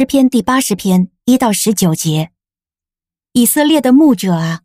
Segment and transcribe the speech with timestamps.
[0.00, 2.30] 诗篇第八十篇一到十九节。
[3.34, 4.60] 以色列的牧者啊，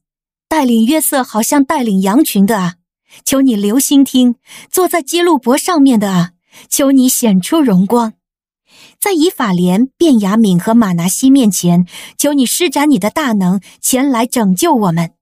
[0.48, 2.76] 带领约瑟好像带领羊群的啊，
[3.26, 4.36] 求你留心听；
[4.72, 6.32] 坐在基路伯上面的啊，
[6.70, 8.14] 求你显出荣光。
[8.98, 11.86] 在以法莲、便雅悯和玛拿西面前，
[12.18, 15.16] 求你施展你的大能，前来拯救我们。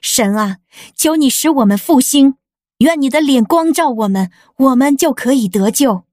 [0.00, 0.56] 神啊，
[0.96, 2.36] 求你使我们复兴，
[2.78, 6.03] 愿你的脸光照我们，我们就可以得救。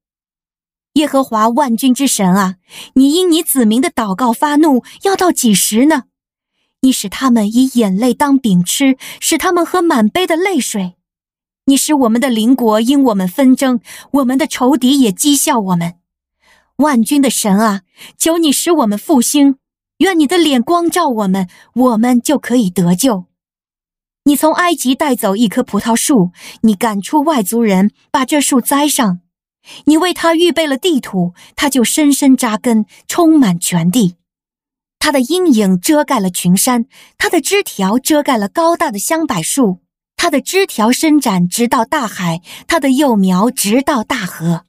[0.94, 2.56] 耶和华万军之神啊，
[2.96, 6.04] 你因你子民的祷告发怒，要到几时呢？
[6.82, 10.96] 你使他们以眼泪当饼吃，使他们喝满杯的泪水。
[11.66, 13.80] 你使我们的邻国因我们纷争，
[14.14, 15.96] 我们的仇敌也讥笑我们。
[16.78, 17.84] 万军的神啊，
[18.18, 19.58] 求你使我们复兴，
[20.00, 23.26] 愿你的脸光照我们，我们就可以得救。
[24.24, 29.22] 你从埃及带走一棵葡萄树，你赶出外族人，把这树栽上。
[29.86, 34.16] 你为他预备了地土，他就深深扎根，充满全地。
[35.00, 36.86] 他的阴影遮盖了群山，
[37.18, 39.80] 他的枝条遮盖了高大的香柏树，
[40.16, 44.66] 他的枝条伸展直到大海，他的幼苗直到大河。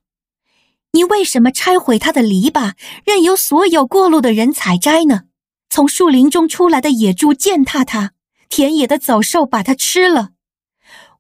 [0.93, 2.73] 你为什么拆毁他的篱笆，
[3.05, 5.23] 任由所有过路的人采摘呢？
[5.69, 8.13] 从树林中出来的野猪践踏他，
[8.51, 10.33] 田野的走兽把它吃了。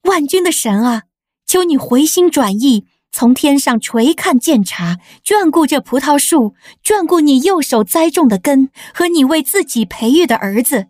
[0.02, 1.04] 万军的神啊，
[1.46, 10.88] 求你回心转意，从天上垂看鉴察，眷顾这葡萄树，眷顾你右手栽种的根和你为自己培育的儿子。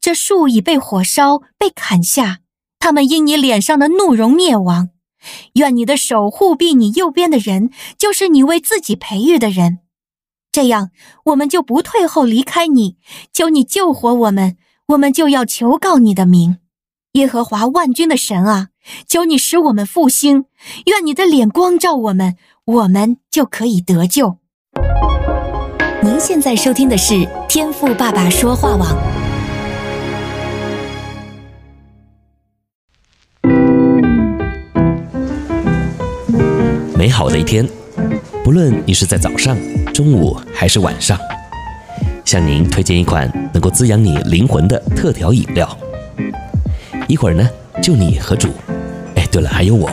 [0.00, 2.38] 这树已被火烧，被砍下，
[2.78, 4.88] 他们因你脸上的怒容灭亡。
[5.54, 9.80] 愿你的手护庇你右边的人，就是你为自己培育的人，
[10.50, 10.90] 这样
[11.26, 12.96] 我们就不退后离开你。
[13.32, 14.56] 求你救活我们，
[14.88, 16.58] 我们就要求告你的名，
[17.14, 18.70] 耶和华万军的神啊！
[19.06, 20.46] 求你使我们复兴，
[20.86, 22.34] 愿你的脸光照我们，
[22.64, 24.38] 我们就可以得救。
[26.02, 28.96] 您现在收听的是天赋爸爸说话网。
[36.98, 37.64] 美好的一天，
[38.42, 39.56] 不论你是在早上、
[39.92, 41.16] 中午还是晚上，
[42.24, 45.78] 向您推荐一款能够滋养你灵魂的特调饮料。
[47.06, 47.46] 一会儿呢，
[47.82, 48.48] 就你和主，
[49.14, 49.90] 哎，对了，还有我，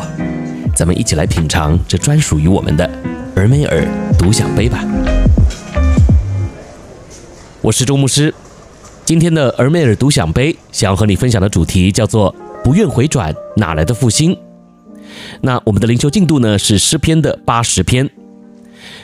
[0.73, 2.89] 咱们一起来品尝这专属于我们的
[3.35, 3.85] 尔梅尔
[4.17, 4.81] 独享杯吧。
[7.61, 8.33] 我是周牧师，
[9.03, 12.33] 今天的尔梅尔独享杯想要和你分享的主题叫做
[12.63, 14.37] “不愿回转，哪来的复兴”。
[15.41, 18.09] 那我们的灵修进度呢，是诗篇的八十篇，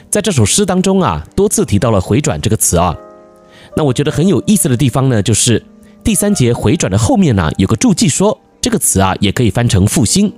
[0.10, 2.96] 在这首诗当中啊，多次提到了“回转”这个词啊。
[3.76, 5.62] 那我觉得很有意思的地方呢，就是
[6.08, 10.32] 第三节“回转”的后面呢，有个注记说这个词啊也可以翻成“复兴”。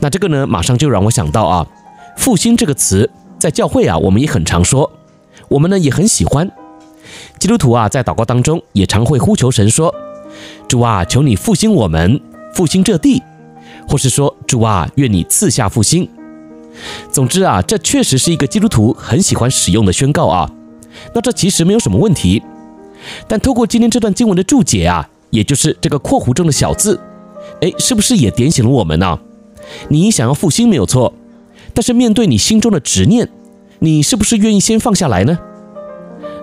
[0.00, 1.64] 那这个呢，马上就让我想到啊
[2.18, 4.90] ，“复兴”这个词在教会啊，我们也很常说，
[5.46, 6.50] 我们呢也很喜欢。
[7.38, 9.94] 基督徒啊，在祷告当中也常会呼求神说
[10.66, 12.20] ：“主啊，求你复兴我们，
[12.52, 13.22] 复兴这地。”
[13.86, 16.08] 或是说，主啊，愿你赐下复兴。
[17.12, 20.50] 总之啊，这确实是一个基督徒很喜欢使用的宣告啊。
[21.14, 22.42] 那这其实没有什么问题。
[23.26, 27.00] 但透过今天这段经文的注解啊，也就是这个括弧中的小字，
[27.60, 29.18] 哎，是不是也点醒了我们呢？
[29.88, 31.12] 你想要复兴没有错，
[31.74, 33.28] 但是面对你心中的执念，
[33.78, 35.38] 你是不是愿意先放下来呢？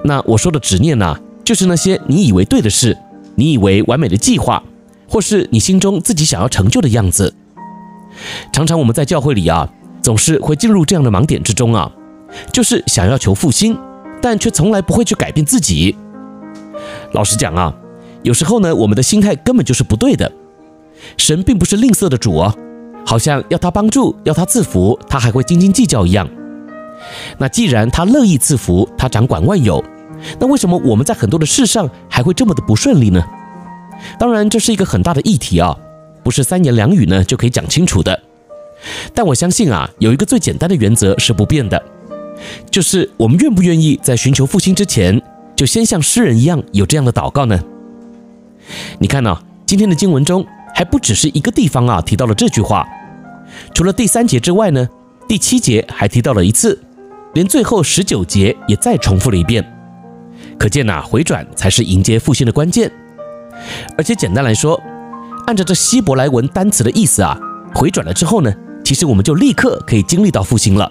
[0.04, 2.98] 那我说的执念呢，就是那些你以为对的事，
[3.36, 4.64] 你以为完美的计划。
[5.12, 7.34] 或是你心中自己想要成就的样子，
[8.54, 9.68] 常常我们在教会里啊，
[10.04, 11.92] 总是会进入这样的盲点之中啊，
[12.54, 13.76] 就是想要求复兴，
[14.22, 15.98] 但却从来不会去改变自己。
[17.14, 17.74] 老实讲啊，
[18.24, 20.32] 有时候呢，我们的心态根本就是不对的。
[21.18, 22.54] 神并不是吝啬的主哦，
[23.06, 26.30] 好像要他帮助，要他赐福，他还会斤斤计较一样。
[27.38, 29.84] 那既然他乐意赐福，他掌管万有，
[30.40, 33.24] 那为什么我们在很多的事上还会这么的不顺利呢？
[34.20, 35.78] 当然，这是一个很大的议题啊，
[36.24, 38.20] 不是三言两语呢就可以讲清楚的。
[39.14, 41.82] 但我相信啊，有一个最简单的原则是不变的，
[42.70, 45.22] 就是我们愿不愿意在寻求复兴之前，
[45.60, 47.60] 就先像诗人一样有这样的祷告呢？
[48.98, 52.88] 你看呢，今天的经文中还不只是一个地方啊提到了这句话，
[53.74, 54.88] 除了第三节之外呢，
[55.28, 56.82] 第七节还提到了一次，
[57.34, 59.62] 连最后十九节也再重复了一遍。
[60.58, 62.90] 可见呐，回转才是迎接复兴的关键。
[63.98, 64.82] 而且简单来说，
[65.46, 67.38] 按照这希伯来文单词的意思啊，
[67.76, 68.54] 回转了之后呢，
[68.86, 70.90] 其实我们就立刻可以经历到复兴了，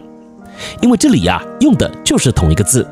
[0.83, 2.87] 因为这里呀用的就是同一个字。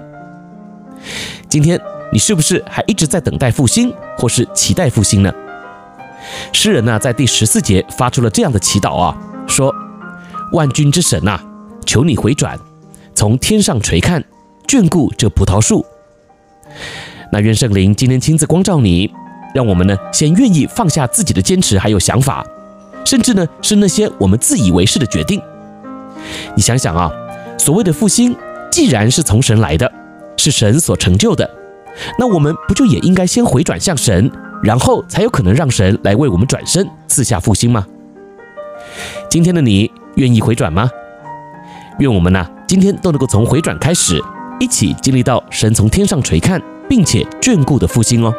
[1.48, 1.80] 今天
[2.12, 5.32] 你是不是还一直在等待复兴，或是期待复兴呢？
[6.52, 9.16] 诗人呢在第十四节发出了这样的祈祷啊，
[9.46, 9.72] 说：
[10.52, 11.40] 万军之神呐，
[11.84, 12.58] 求你回转，
[13.14, 14.24] 从天上垂看，
[14.66, 15.84] 眷顾这葡萄树。
[17.32, 19.12] 那愿圣灵今天亲自光照你，
[19.54, 22.44] 让我们呢先愿意放下自己的坚持还有想法，
[23.04, 25.40] 甚至呢是那些我们自以为是的决定。
[26.56, 27.12] 你想想啊，
[27.56, 28.34] 所谓的复兴，
[28.70, 29.90] 既然是从神来的，
[30.46, 31.50] 是神所成就的，
[32.20, 34.30] 那我们不就也应该先回转向神，
[34.62, 37.84] 然后才有可能让神来为我们转身赐下复兴吗？
[39.28, 40.88] 今天的你愿意回转吗？
[41.98, 44.22] 愿我们呐、今天都能够从回转开始，
[44.60, 48.32] 一起经历到神从天上垂看并且眷顾的复兴哦。